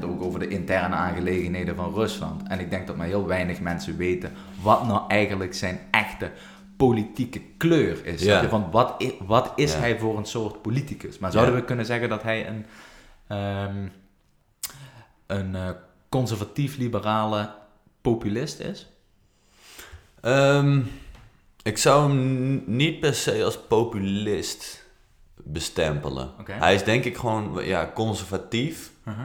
[0.04, 2.48] ook over de interne aangelegenheden van Rusland.
[2.48, 4.32] En ik denk dat maar heel weinig mensen weten
[4.62, 6.30] wat nou eigenlijk zijn echte
[6.76, 8.22] politieke kleur is.
[8.22, 8.48] Ja.
[8.48, 9.78] Van wat, i- wat is Ja.
[9.78, 11.18] hij voor een soort politicus?
[11.18, 11.60] Maar zouden Ja.
[11.60, 12.66] we kunnen zeggen dat hij een,
[13.26, 13.86] ehm,
[15.26, 15.68] een eh,
[16.08, 17.50] conservatief-liberale
[18.00, 18.86] populist is?
[20.20, 20.80] Ehm,
[21.62, 24.86] ik zou hem niet per se als populist
[25.52, 26.30] bestempelen.
[26.44, 28.90] Hij is denk ik gewoon ja, conservatief.
[29.08, 29.24] Uh-huh.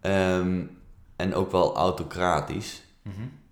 [0.00, 0.62] Ehm,
[1.16, 2.82] en ook wel autocratisch.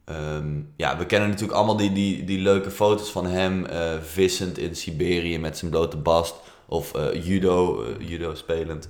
[0.04, 4.58] Ehm, ja, we kennen natuurlijk allemaal die, die, die leuke foto's van hem eh, vissend
[4.58, 6.34] in Siberië met zijn blote bast.
[6.66, 8.88] Of eh, judo, eh, judo spelend.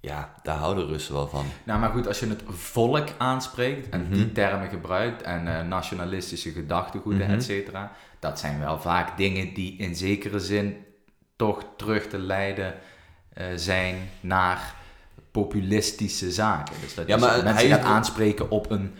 [0.00, 1.44] Ja, daar houden Russen wel van.
[1.64, 4.12] Nou, maar goed, als je het volk aanspreekt en Mhm.
[4.12, 7.34] die termen gebruikt en nationalistische gedachtegoeden, Mhm.
[7.36, 10.76] et cetera, dat zijn wel vaak dingen die in zekere zin
[11.42, 12.74] toch terug te leiden
[13.32, 14.74] eh, zijn naar
[15.30, 16.74] populistische zaken.
[16.80, 18.94] Dus dat Ja, maar mensen hij gaat aanspreken op een,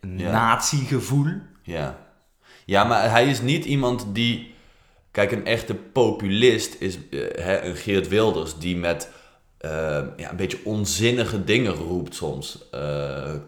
[0.00, 0.30] Ja.
[0.30, 1.26] natiegevoel.
[1.62, 1.98] Ja.
[2.64, 4.54] ja, maar hij is niet iemand die...
[5.10, 9.10] Kijk, een echte populist is eh, hè, een Geert Wilders die met
[9.58, 9.70] eh,
[10.16, 12.64] ja, een beetje onzinnige dingen roept soms.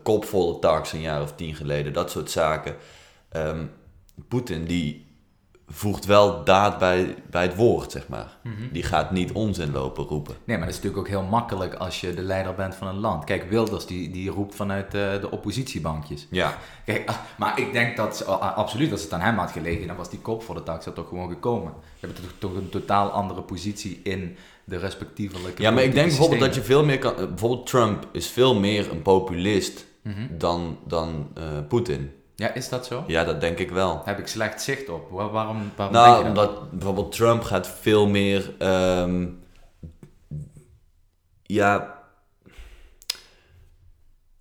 [0.02, 2.76] Kopvolle tax een jaar of tien geleden, dat soort zaken.
[3.28, 3.64] Ehm,
[4.28, 5.03] Poetin die
[5.76, 8.36] voegt wel daad bij, bij het woord, zeg maar.
[8.72, 10.34] Die gaat niet onzin lopen roepen.
[10.44, 12.98] Nee, maar dat is natuurlijk ook heel makkelijk als je de leider bent van een
[12.98, 13.24] land.
[13.24, 16.26] Kijk, Wilders die, die roept vanuit eh, de oppositiebankjes.
[16.30, 19.86] Ja, Kijk, ah, maar ik denk dat, ah, absoluut, als het aan hem had gelegen,
[19.86, 21.72] dan was die kop voor de tax er toch gewoon gekomen.
[22.00, 26.08] Je hebt toch, toch een totaal andere positie in de respectievelijke ja maar ik denk
[26.08, 27.16] bijvoorbeeld dat je veel meer kan...
[27.16, 30.20] eh, Bijvoorbeeld Trump is veel meer een populist Mhm.
[30.38, 32.12] dan, dan eh, Poetin.
[32.36, 33.04] Ja, is dat zo?
[33.06, 34.02] Ja, dat denk ik wel.
[34.04, 35.10] Heb ik slecht zicht op.
[35.10, 36.48] Waar- waarom waarom denk Nou, je dat?
[36.48, 38.54] omdat bijvoorbeeld Trump gaat veel meer.
[38.58, 39.26] ehm,
[41.42, 42.02] ja.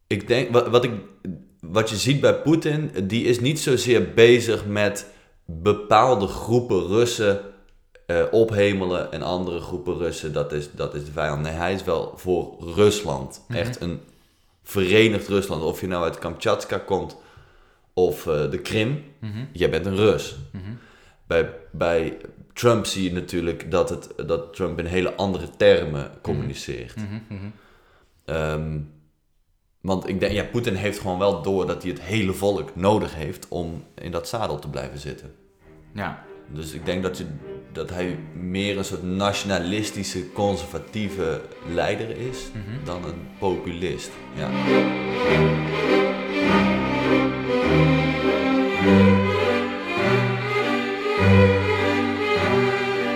[0.08, 0.92] Ik denk, wat, wat, ik,
[1.62, 5.08] wat je ziet bij Poetin, die is niet zozeer bezig met
[5.46, 7.42] bepaalde groepen Russen
[8.06, 11.42] eh, ophemelen en andere groepen Russen, dat is, dat is de vijand.
[11.42, 13.42] Nee, hij is wel voor Rusland.
[13.48, 13.58] Mhm.
[13.60, 14.02] Echt een
[14.64, 15.64] verenigd Rusland.
[15.64, 17.16] Of je nou uit Kamchatka komt
[17.94, 20.36] of eh, de Krim, Mhm, jij bent een Rus.
[20.52, 20.64] mhm.
[21.28, 22.18] Bij, bij
[22.54, 26.96] Trump zie je natuurlijk dat, het, dat Trump in hele andere termen communiceert.
[26.96, 27.46] Mhm, mhm.
[28.26, 28.80] Ehm,
[29.82, 33.16] want ik denk, ja, Poetin heeft gewoon wel door dat hij het hele volk nodig
[33.16, 35.32] heeft om in dat zadel te blijven zitten.
[35.94, 37.26] Ja, Dus ik denk dat, je,
[37.72, 41.42] dat hij meer een soort nationalistische, conservatieve
[41.74, 42.38] leider is
[42.84, 44.12] dan een populist.
[44.36, 44.50] Ja.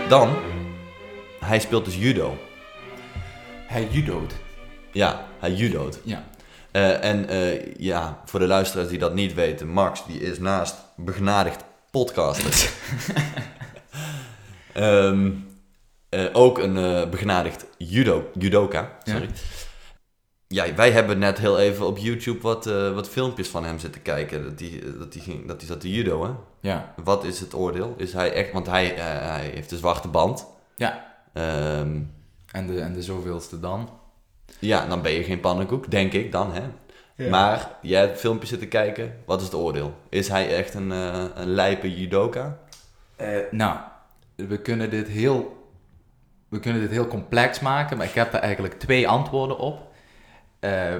[0.09, 0.35] Dan,
[1.39, 2.37] hij speelt dus judo.
[3.67, 4.33] hij judoot.
[4.91, 5.99] Ja, hij judoot.
[6.03, 6.23] Ja.
[6.71, 10.75] Eh, en eh, ja, voor de luisteraars die dat niet weten, Max die is naast
[10.95, 12.69] begnadigd podcaster.
[14.73, 15.31] Ehm,
[16.09, 18.97] eh, ook een begnadigd judo, judoka.
[19.03, 19.21] Sorry.
[19.21, 19.29] Ja.
[20.75, 24.43] Wij hebben net heel even op YouTube wat, eh, wat filmpjes van hem zitten kijken.
[24.43, 26.31] Dat hij dat die ging, dat die zat te judo, hè?
[26.59, 26.93] Ja.
[27.03, 27.93] Wat is het oordeel?
[27.97, 30.47] Is hij echt, want hij, eh, hij heeft een zwarte band.
[30.75, 31.05] Ja.
[31.33, 31.99] Ehm,
[32.51, 33.89] En de, en de zoveelste dan?
[34.59, 36.63] ja, dan ben je geen pannenkoek, denk ik dan, hè?
[37.29, 39.15] Maar jij hebt filmpjes zitten kijken.
[39.25, 39.93] Wat is het oordeel?
[40.09, 42.57] Is hij echt een, eh een lijpe judoka?
[43.15, 43.77] Eh, nou,
[44.35, 45.55] we kunnen dit heel...
[46.49, 49.86] We kunnen dit heel complex maken, maar ik heb daar eigenlijk twee antwoorden op.
[50.59, 50.95] Eh,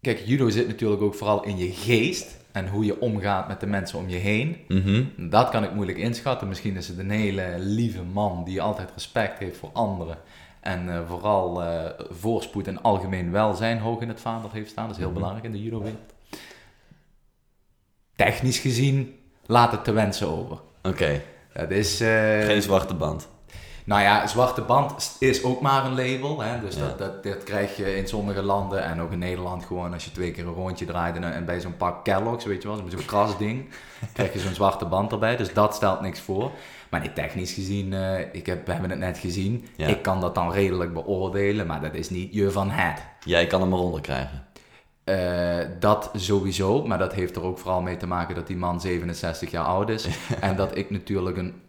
[0.00, 3.66] kijk, judo zit natuurlijk ook vooral in je geest en hoe je omgaat met de
[3.66, 4.56] mensen om je heen.
[4.68, 5.04] Mhm.
[5.16, 6.48] Dat kan ik moeilijk inschatten.
[6.48, 10.16] Misschien is het een hele lieve man die altijd respect heeft voor anderen.
[10.60, 14.84] En eh, vooral eh, voorspoed en algemeen welzijn hoog in het vaandel heeft staan.
[14.86, 15.14] Dat is heel Mhm.
[15.18, 16.12] belangrijk in de judo-wereld.
[18.16, 19.14] Technisch gezien
[19.46, 20.58] laat het te wensen over.
[20.82, 21.22] Oké,
[21.54, 21.96] Dat is...
[21.96, 23.28] geen zwarte band.
[23.84, 26.40] Nou ja, zwarte band is ook maar een label.
[26.42, 26.60] Hè?
[26.60, 26.80] Dus Ja.
[26.80, 30.12] dat, dat, dat krijg je in sommige landen en ook in Nederland gewoon als je
[30.12, 33.04] twee keer een rondje draait en, en bij zo'n pak Kellogg's, weet je wel, zo'n
[33.04, 33.68] kras ding,
[34.12, 35.36] krijg je zo'n zwarte band erbij.
[35.36, 36.50] Dus dat stelt niks voor.
[36.90, 39.86] Maar nee, technisch gezien, eh, ik heb, we hebben het net gezien, Ja.
[39.86, 43.02] ik kan dat dan redelijk beoordelen, maar dat is niet je van het.
[43.24, 44.46] Jij kan hem eronder krijgen.
[45.04, 48.80] Eh, dat sowieso, maar dat heeft er ook vooral mee te maken dat die man
[48.80, 50.08] 67 jaar oud is.
[50.40, 51.61] en dat ik natuurlijk een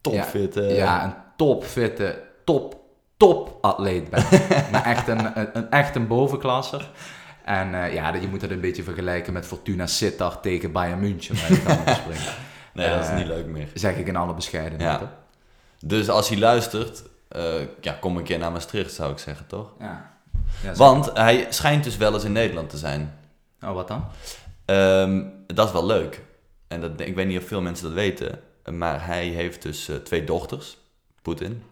[0.00, 0.56] Topfit.
[0.56, 2.76] eh, ja, een topfitte, top,
[3.16, 4.24] top atleet ben.
[4.72, 6.90] maar echt een, een, een, echt een bovenklasser.
[7.44, 11.36] En eh, ja, je moet het een beetje vergelijken met Fortuna Sittard tegen Bayern München.
[12.72, 13.68] Nee, dat is Eh, niet leuk meer.
[13.74, 15.00] Zeg ik in alle bescheidenheid.
[15.00, 15.12] Ja.
[15.80, 17.42] Dus als hij luistert, eh,
[17.80, 19.70] ja, kom een keer naar Maastricht, zou ik zeggen, toch?
[19.80, 20.10] Ja.
[20.62, 20.72] Ja.
[20.74, 23.18] Want hij schijnt dus wel eens in Nederland te zijn.
[23.62, 24.04] Oh, wat dan?
[24.64, 26.22] Ehm, dat is wel leuk.
[26.68, 28.40] En dat, ik weet niet of veel mensen dat weten.
[28.70, 30.76] Maar hij heeft dus eh, twee dochters,
[31.22, 31.62] Poetin.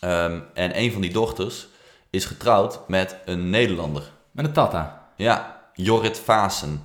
[0.00, 1.66] Ehm, en een van die dochters
[2.10, 4.02] is getrouwd met een Nederlander.
[4.30, 5.02] Met een tata.
[5.16, 6.82] Ja, Jorrit Vaassen.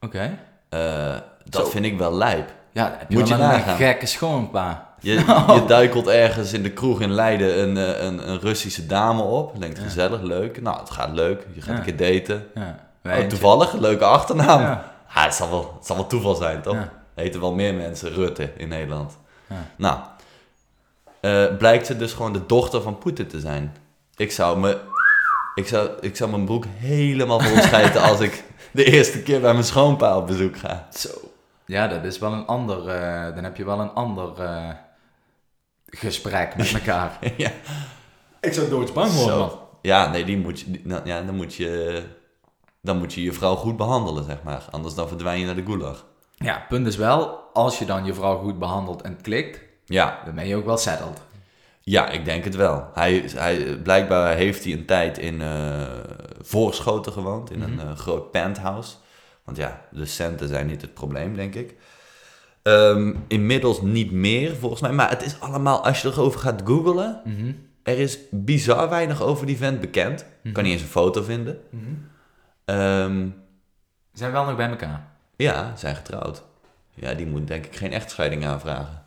[0.00, 0.38] Oké.
[0.68, 1.70] Eh, dat Zo.
[1.70, 2.50] vind ik wel lijp.
[2.72, 3.76] Ja, heb je Moet je wel een nagaan.
[3.76, 4.94] gekke schoonpa.
[5.00, 5.12] Je,
[5.54, 9.52] je duikelt ergens in de kroeg in Leiden een, eh, een, een Russische dame op.
[9.54, 10.60] Je denkt, gezellig, leuk.
[10.62, 11.46] Nou, het gaat leuk.
[11.54, 11.78] Je gaat Ja.
[11.86, 12.46] een keer daten.
[12.54, 12.86] Ja.
[13.04, 14.60] Oh, toevallig, leuke achternaam.
[14.60, 14.92] Ja.
[15.14, 15.24] Ja.
[15.24, 16.74] het, zal wel, het zal wel toeval zijn, toch?
[16.74, 16.92] Ja.
[17.18, 19.18] Heten wel meer mensen Rutte in Nederland.
[19.48, 19.70] Ja.
[19.76, 19.98] Nou,
[21.20, 23.76] eh, blijkt ze dus gewoon de dochter van Poetin te zijn.
[24.16, 24.78] Ik zou me...
[25.54, 29.52] Ik zou, ik zou mijn broek helemaal vol schijten als ik de eerste keer bij
[29.52, 30.88] mijn schoonpa op bezoek ga.
[30.96, 31.08] Zo.
[31.64, 32.88] Ja, dat is wel een ander...
[32.88, 34.68] eh, dan heb je wel een ander eh,
[35.86, 37.18] gesprek met elkaar.
[37.36, 37.50] ja.
[38.40, 39.38] Ik zou doodsbang worden, Zo.
[39.38, 39.58] man.
[39.82, 42.02] Ja, nee, die moet je, die- nou, ja, dan, moet je,
[42.80, 44.64] dan moet je je vrouw goed behandelen, zeg maar.
[44.70, 46.06] Anders dan verdwijn je naar de gulag.
[46.38, 50.34] Ja, punt is wel, als je dan je vrouw goed behandelt en klikt, Ja, dan
[50.34, 51.20] ben je ook wel settled.
[51.80, 52.88] ja ik denk het wel.
[52.94, 55.82] Hij, hij, blijkbaar heeft hij een tijd in eh
[56.40, 58.94] Voorschoten gewoond, in een eh, groot penthouse.
[59.44, 61.74] Want ja, de centen zijn niet het probleem, denk ik.
[62.62, 64.92] Ehm, inmiddels niet meer, volgens mij.
[64.92, 67.52] Maar het is allemaal, als je erover gaat googlen, Mhm.
[67.82, 70.26] er is bizar weinig over die vent bekend.
[70.52, 71.58] Kan niet eens een foto vinden.
[72.64, 73.28] Ehm,
[74.12, 75.07] Zijn wel nog bij elkaar.
[75.38, 76.42] Ja, zijn getrouwd.
[76.94, 79.02] Ja, die moet denk ik geen echtscheiding aanvragen.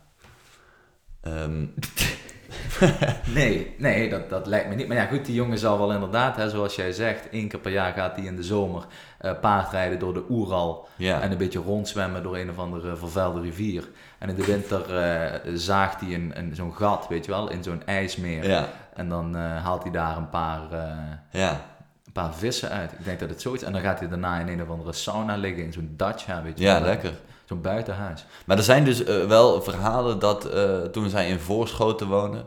[1.20, 1.64] Ehm,
[3.34, 4.88] Nee, nee, dat, dat lijkt me niet.
[4.88, 7.72] Maar ja, goed, die jongen zal wel inderdaad, hè, zoals jij zegt, één keer per
[7.72, 8.84] jaar gaat hij in de zomer
[9.18, 10.88] eh, paardrijden door de Oeral.
[10.96, 11.20] ja.
[11.20, 13.88] En een beetje rondzwemmen door een of andere vervuilde rivier.
[14.18, 17.62] En in de winter eh, zaagt hij een, een, zo'n gat, weet je wel, in
[17.62, 18.48] zo'n ijsmeer.
[18.48, 20.60] ja, En dan eh, haalt hij daar een paar,
[21.30, 21.60] ja,
[22.14, 22.92] een paar vissen uit.
[22.92, 25.36] Ik denk dat het zoiets En dan gaat hij daarna in een of andere sauna
[25.36, 26.88] liggen, in zo'n dacha, weet je ja, wel.
[26.88, 27.12] lekker.
[27.44, 28.24] Zo'n buitenhuis.
[28.44, 32.44] Maar er zijn dus eh, wel verhalen dat eh, toen zij in Voorschoten wonen,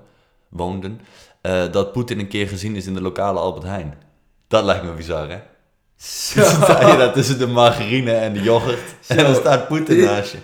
[0.50, 1.02] woonden,
[1.42, 3.98] eh, dat Poetin een keer gezien is in de lokale Albert Heijn.
[4.48, 5.40] Dat lijkt me bizar, hè?
[5.98, 6.40] Zo.
[6.42, 10.32] Dan sta je daar tussen de margarine en de yoghurt en dan staat Poetin naast
[10.32, 10.38] je.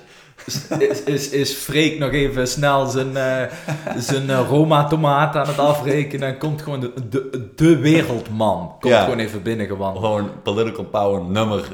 [0.79, 3.51] Is, is, is Freek nog even snel zijn, eh,
[3.97, 8.67] zijn eh, Roma-tomaat aan het afrekenen en komt gewoon de, de, de wereldman.
[8.79, 9.03] Komt Ja.
[9.03, 10.05] gewoon even binnengewandeld.
[10.05, 11.67] Gewoon political power nummer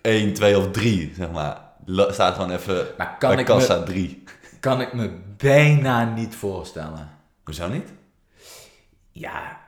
[0.00, 1.60] 1, 2 of 3, zeg maar.
[1.84, 4.22] La- Staat gewoon even Maar kan bij ik, kassa me, 3.
[4.60, 7.10] kan ik me bijna niet voorstellen.
[7.44, 7.88] Hoezo niet?
[9.12, 9.58] Ja,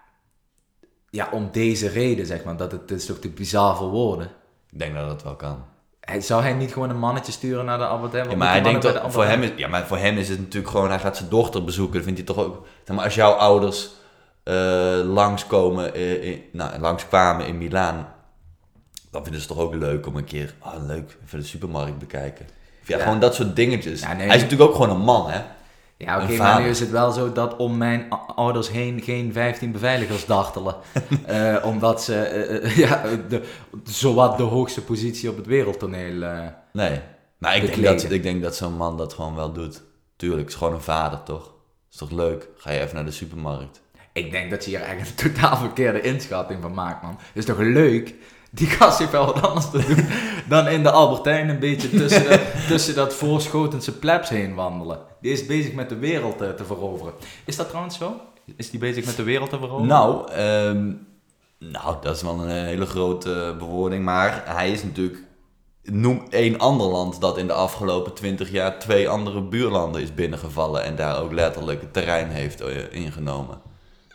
[1.10, 4.26] ja, om deze reden zeg maar, dat het, het is toch te bizar voor woorden.
[4.70, 5.64] Ik denk dat dat wel kan.
[6.02, 8.30] Hij, zou hij niet gewoon een mannetje sturen naar de Albert Heijn?
[8.30, 10.72] Ja, maar hij denkt de voor hem is, ja, maar voor hem is het natuurlijk
[10.72, 11.94] gewoon, hij gaat zijn dochter bezoeken.
[11.94, 13.88] Dan vindt hij toch ook, zeg maar, als jouw ouders
[14.42, 18.08] eh langskomen, eh, in, nou, langskwamen in Milaan,
[19.10, 21.98] dan vinden ze het toch ook leuk om een keer, ah leuk, even de supermarkt
[21.98, 22.46] bekijken.
[22.82, 23.02] Of ja, Ja.
[23.02, 24.00] gewoon dat soort dingetjes.
[24.00, 25.40] Ja, nee, hij is natuurlijk ook gewoon een man, hè?
[26.04, 29.32] Ja, oké, Een maar nu is het wel zo dat om mijn ouders heen geen
[29.32, 30.74] 15 beveiligers dartelen.
[31.26, 33.42] Eh, omdat ze eh, eh, ja, de,
[33.84, 36.22] zowat de hoogste positie op het wereldtoneel...
[36.22, 37.00] eh, Nee.
[37.38, 39.82] Maar ik denk, dat, ik denk dat zo'n man dat gewoon wel doet.
[40.16, 41.52] Tuurlijk, is gewoon een vader, toch?
[41.90, 42.48] Is toch leuk?
[42.56, 43.82] Ga je even naar de supermarkt.
[44.12, 47.16] Ik denk dat je hier echt een totaal verkeerde inschatting van maakt, man.
[47.18, 48.14] Het is toch leuk?
[48.50, 50.06] Die gast heeft wel wat anders te doen
[50.48, 54.98] dan in de Albertijn een beetje tussen, de- tussen dat voorschotense plebs heen wandelen.
[55.20, 57.12] Die is bezig met de wereld eh, te veroveren.
[57.44, 58.12] Is dat trouwens zo?
[58.56, 59.86] Is die bezig met de wereld te veroveren?
[59.86, 60.92] Nou, ehm,
[61.58, 64.04] nou, dat is wel een eh, hele grote eh, bewoording.
[64.04, 65.18] Maar hij is natuurlijk.
[65.84, 70.82] Noem één ander land dat in de afgelopen twintig jaar twee andere buurlanden is binnengevallen
[70.84, 73.60] en daar ook letterlijk het terrein heeft ingenomen.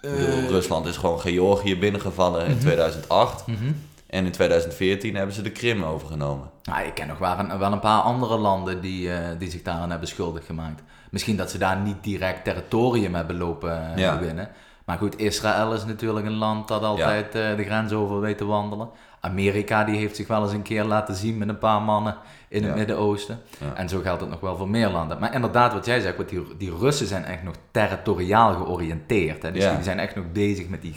[0.02, 3.72] Ik bedoel, Rusland is gewoon Georgië binnengevallen in 2008 Mhm.
[4.18, 6.50] En in 2014 hebben ze de Krim overgenomen.
[6.64, 9.62] Nou, ik ken nog wel een, wel een paar andere landen die, eh, die zich
[9.62, 10.82] daaraan hebben schuldig gemaakt.
[11.12, 14.20] Misschien dat ze daar niet direct territorium hebben lopen eh, Ja.
[14.20, 14.50] winnen.
[14.86, 18.46] Maar goed, Israël is natuurlijk een land dat altijd eh, de grens over weet te
[18.46, 18.90] wandelen.
[19.20, 22.16] Amerika die heeft zich wel eens een keer laten zien met een paar mannen
[22.50, 22.78] in het Ja.
[22.78, 23.40] Midden-Oosten.
[23.60, 23.74] Ja.
[23.76, 25.20] En zo geldt het nog wel voor meer landen.
[25.20, 29.44] Maar inderdaad, wat jij zegt, want die, die Russen zijn echt nog territoriaal georiënteerd.
[29.44, 29.52] Hè?
[29.52, 30.96] Dus die zijn echt nog bezig met, die,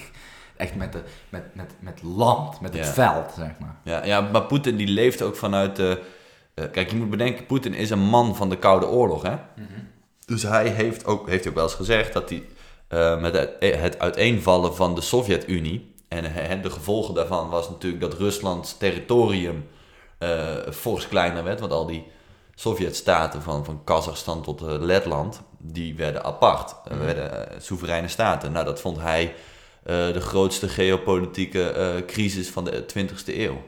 [0.60, 2.92] echt met, de, met, met, met land, met het Ja.
[2.92, 3.76] veld, zeg maar.
[3.84, 6.00] Ja, ja maar Poetin die leeft ook vanuit de...
[6.54, 9.34] eh, kijk, je moet bedenken, Poetin is een man van de Koude Oorlog, hè?
[10.26, 12.42] Dus hij heeft ook, heeft ook wel eens gezegd dat hij
[12.88, 15.94] eh, met het, het uiteenvallen van de Sovjet-Unie...
[16.08, 19.68] en eh, de gevolgen daarvan was natuurlijk dat Ruslands territorium
[20.18, 21.60] eh fors kleiner werd...
[21.60, 22.06] want al die
[22.54, 26.74] Sovjet-staten van, van Kazachstan tot eh, Letland, die werden apart.
[26.84, 28.52] Eh, werden eh, soevereine staten.
[28.52, 29.30] Nou, dat vond hij eh,
[29.84, 33.62] de grootste geopolitieke eh, crisis van de 20e eeuw.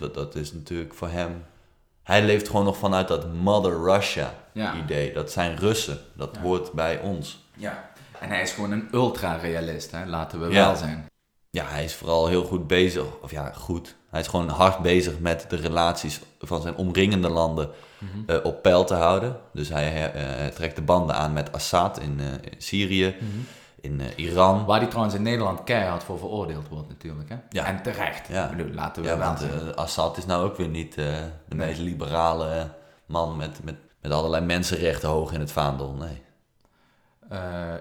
[0.00, 1.44] dat, dat is natuurlijk voor hem...
[2.02, 4.74] Hij leeft gewoon nog vanuit dat Mother Russia Ja.
[4.76, 5.12] idee.
[5.12, 5.98] Dat zijn Russen.
[6.16, 7.44] Dat hoort bij ons.
[7.54, 7.90] Ja,
[8.20, 10.06] en hij is gewoon een ultra-realist, hè?
[10.06, 10.66] laten we Ja.
[10.66, 11.06] wel zijn.
[11.50, 13.94] ja, hij is vooral heel goed bezig, of ja, goed.
[14.10, 18.10] Hij is gewoon hard bezig met de relaties van zijn omringende landen Mhm.
[18.30, 19.36] eh, op peil te houden.
[19.52, 23.16] Dus hij eh, trekt de banden aan met Assad in, eh, in Syrië,
[23.80, 24.64] in eh, Iran.
[24.64, 27.28] Waar die trouwens in Nederland keihard voor veroordeeld wordt natuurlijk.
[27.28, 27.36] Hè?
[27.48, 27.64] Ja.
[27.64, 28.28] En terecht.
[28.28, 28.44] Ja.
[28.50, 31.04] Ik bedoel, laten we Ja, want eh, Assad is nou ook weer niet eh,
[31.48, 31.66] de Nee.
[31.66, 32.70] meest liberale
[33.06, 35.92] man met, met, met allerlei mensenrechten hoog in het vaandel.
[35.92, 36.22] Nee.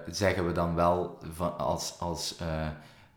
[0.10, 2.36] Zeggen we dan wel van, als, als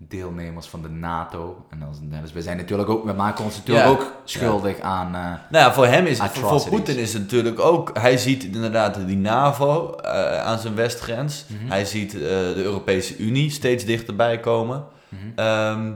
[0.08, 1.66] deelnemers van de NATO.
[1.70, 1.82] En
[2.22, 3.92] dus we zijn natuurlijk ook, we maken ons natuurlijk Ja.
[3.92, 5.06] ook schuldig aan.
[5.14, 6.68] eh, Nou ja, voor hem is het, voor.
[6.68, 11.44] Poetin is het natuurlijk ook, hij ziet inderdaad die NAVO eh, aan zijn westgrens.
[11.46, 11.70] Mhm.
[11.70, 14.84] Hij ziet eh, de Europese Unie steeds dichterbij komen.
[15.08, 15.20] Mhm.
[15.34, 15.92] Ehm,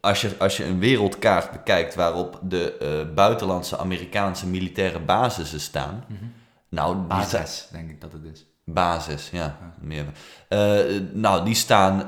[0.00, 6.04] als, je, als je een wereldkaart bekijkt waarop de buitenlandse Amerikaanse militaire basissen staan.
[6.08, 6.24] Mhm.
[6.68, 8.46] Nou, basis, denk ik dat het is.
[8.64, 9.56] Basis, ja.
[9.80, 10.04] Meer.
[11.12, 12.02] Nou, die staan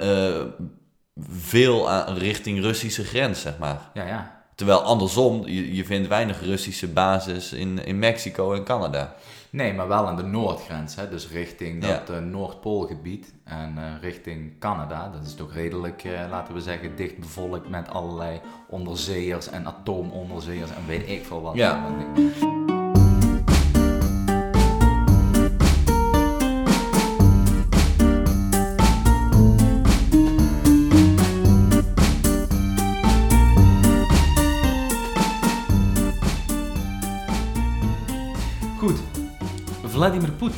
[1.31, 3.81] veel aan, richting Russische grens, zeg maar.
[3.95, 4.39] Ja, ja.
[4.55, 9.15] Terwijl andersom, je, je vindt weinig Russische basis in, in Mexico en Canada.
[9.51, 10.95] Nee, maar wel aan de noordgrens.
[10.97, 11.09] Hè?
[11.09, 11.89] Dus richting Ja.
[11.89, 15.11] dat eh, Noordpoolgebied en eh, richting Canada.
[15.13, 20.71] Dat is toch redelijk, eh, laten we zeggen, dicht bevolkt met allerlei onderzeeërs en atoomonderzeeërs
[20.71, 21.55] en weet ik veel wat.
[21.55, 21.85] Ja.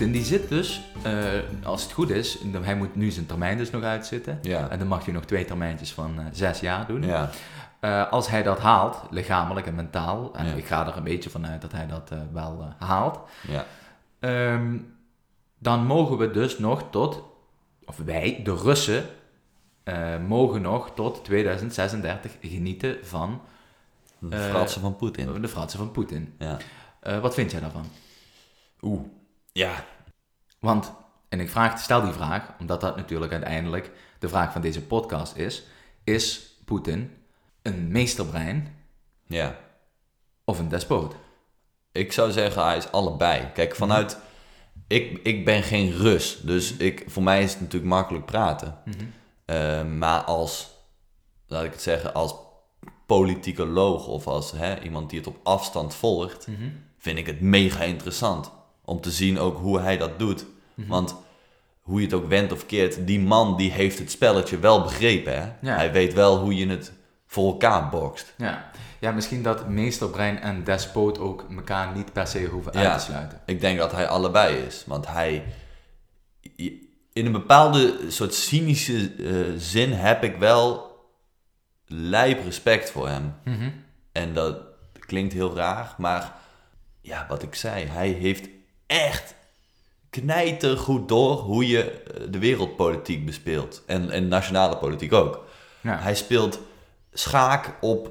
[0.02, 1.22] Poetin die zit dus, eh,
[1.64, 4.38] als het goed is, hij moet nu zijn termijn dus nog uitzitten.
[4.42, 4.68] Ja.
[4.68, 7.02] En dan mag hij nog twee termijntjes van eh, zes jaar doen.
[7.02, 7.30] Ja,
[7.80, 10.52] Eh, als hij dat haalt, lichamelijk en mentaal, en Ja.
[10.52, 13.64] ik ga er een beetje vanuit dat hij dat wel haalt, ja,
[14.20, 14.76] ehm,
[15.58, 17.22] dan mogen we dus nog tot,
[17.84, 19.04] of wij, de Russen,
[20.26, 23.40] mogen nog tot 2036 genieten van
[24.18, 25.40] de fratsen van Poetin.
[25.42, 26.34] de fratsen van Poetin.
[26.38, 26.58] Ja.
[27.20, 27.86] Wat vind jij daarvan?
[28.82, 29.00] Oeh.
[29.52, 29.84] Ja,
[30.58, 30.92] Want,
[31.28, 35.36] en ik vraag, stel die vraag, omdat dat natuurlijk uiteindelijk de vraag van deze podcast
[35.36, 35.62] is,
[36.04, 37.16] is Poetin
[37.62, 38.76] een meesterbrein
[39.26, 39.58] ja.
[40.44, 41.14] of een despoot?
[41.92, 43.52] Ik zou zeggen, hij is allebei.
[43.52, 44.18] Kijk, vanuit...
[44.86, 48.78] Ik, ik ben geen Rus, dus ik, voor mij is het natuurlijk makkelijk praten.
[49.44, 50.70] Eh, maar als,
[51.46, 52.34] laat ik het zeggen, als
[53.06, 56.48] politicoloog of als hè, iemand die het op afstand volgt,
[56.98, 58.50] vind ik het mega interessant
[58.84, 60.44] om te zien ook hoe hij dat doet.
[60.74, 61.16] Want
[61.80, 65.40] hoe je het ook wendt of keert, die man die heeft het spelletje wel begrepen.
[65.40, 65.52] Hè?
[65.60, 65.76] Ja.
[65.76, 66.92] Hij weet wel hoe je het
[67.26, 68.34] voor elkaar bokst.
[68.36, 68.70] Ja.
[69.00, 72.96] ja, misschien dat meesterbrein en despoot ook elkaar niet per se hoeven uit Ja.
[72.96, 73.40] te sluiten.
[73.46, 74.84] Ik denk dat hij allebei is.
[74.86, 75.44] Want hij.
[77.12, 80.90] In een bepaalde soort cynische eh, zin heb ik wel
[81.86, 83.34] lijp respect voor hem.
[83.44, 83.70] Mhm.
[84.12, 84.56] En dat
[84.92, 86.32] klinkt heel raar, maar
[87.00, 88.48] ja, wat ik zei, hij heeft
[88.86, 89.34] echt
[90.10, 93.82] knijtergoed door hoe je eh, de wereldpolitiek bespeelt.
[93.86, 95.44] En, en nationale politiek ook.
[95.80, 95.98] Ja.
[95.98, 96.60] Hij speelt
[97.12, 98.10] schaak op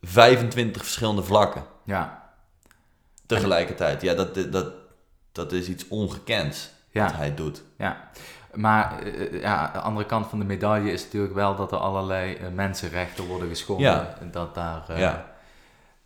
[0.00, 2.32] 25 verschillende vlakken ja,
[3.26, 4.02] tegelijkertijd.
[4.02, 4.72] Ja, dat, dat,
[5.32, 7.04] dat is iets ongekends Ja.
[7.04, 7.62] wat hij doet.
[7.78, 8.10] ja.
[8.54, 12.34] Maar eh, ja, de andere kant van de medaille is natuurlijk wel dat er allerlei
[12.34, 13.86] eh, mensenrechten worden geschonden.
[13.90, 14.16] Ja.
[14.20, 14.84] En Dat daar...
[14.88, 15.31] eh, ja.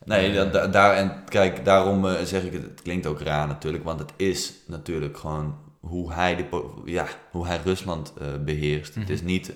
[0.05, 3.47] Nee, da- da- daar, en kijk, daarom eh, zeg ik het, het klinkt ook raar
[3.47, 8.95] natuurlijk, want het is natuurlijk gewoon hoe hij, de, ja, hoe hij Rusland eh, beheerst.
[8.95, 9.53] Het is niet,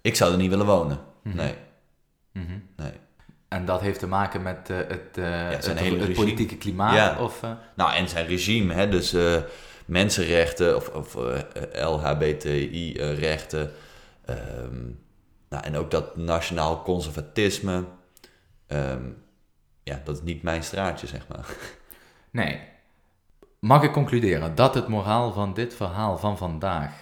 [0.00, 0.98] ik zou er niet willen wonen.
[1.22, 1.54] Nee,
[2.32, 2.58] mhm.
[2.76, 2.92] nee.
[3.48, 6.94] En dat heeft te maken met eh, het, eh, zijn het, politieke klimaat?
[6.94, 7.16] Ja.
[7.20, 9.36] Of, eh, Nou, en zijn regime, hè, dus eh,
[9.86, 13.70] mensenrechten of, of eh, LHBTI-rechten.
[14.24, 14.82] ehm,
[15.48, 17.84] nou, en ook dat nationaal conservatisme.
[18.66, 19.02] ehm,
[19.84, 21.46] ja, dat is niet mijn straatje, zeg maar.
[22.30, 22.60] Nee.
[23.58, 26.92] Mag ik concluderen dat het moraal van dit verhaal van vandaag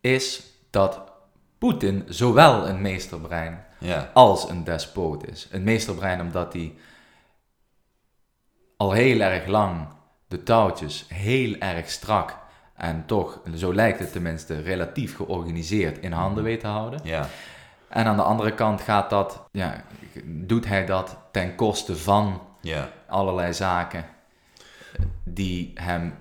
[0.00, 1.12] is dat
[1.58, 5.48] Poetin zowel een meesterbrein Ja, als een despoot is.
[5.50, 6.74] Een meesterbrein omdat hij
[8.76, 9.88] al heel erg lang
[10.28, 12.38] de touwtjes heel erg strak
[12.74, 17.00] en toch, zo lijkt het tenminste, relatief georganiseerd in handen weet te houden.
[17.02, 17.28] ja,
[17.94, 19.84] En aan de andere kant gaat dat, ja,
[20.24, 24.04] doet hij dat ten koste van ja, allerlei zaken
[25.24, 26.14] die hem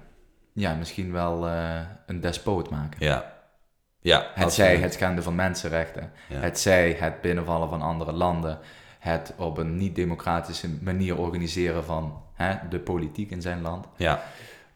[0.53, 3.05] ja, misschien wel eh, een despoot maken.
[3.05, 3.32] ja.
[3.99, 6.39] Ja, Het zij het schenden van mensenrechten, Ja.
[6.39, 8.59] het zij het binnenvallen van andere landen,
[8.99, 13.88] het op een niet-democratische manier organiseren van hè, de politiek in zijn land.
[13.97, 14.24] Ja,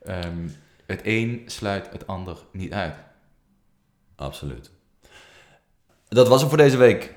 [0.04, 0.48] Ehm,
[0.86, 2.96] het een sluit het ander niet uit.
[4.16, 4.72] absoluut
[6.09, 7.15] dat was het voor deze week.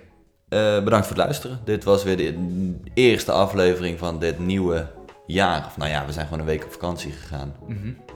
[0.50, 1.60] Eh, bedankt voor het luisteren.
[1.64, 4.88] Dit was weer de eerste aflevering van dit nieuwe
[5.28, 5.66] jaar.
[5.66, 7.56] Of nou ja, we zijn gewoon een week op vakantie gegaan.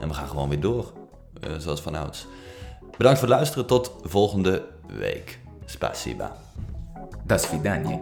[0.00, 0.92] En we gaan gewoon weer door.
[1.40, 2.26] eh, zoals vanouds.
[2.96, 3.66] Bedankt voor het luisteren.
[3.66, 5.38] Tot volgende week.
[5.64, 6.36] Spasiba.
[7.24, 7.98] До свидания.